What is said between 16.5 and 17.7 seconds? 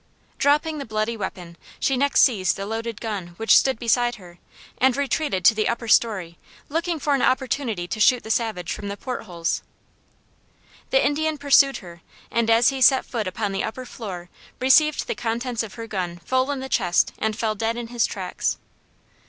the chest and fell